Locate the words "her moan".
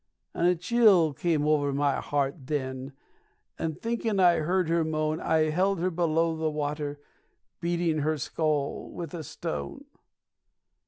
4.67-5.19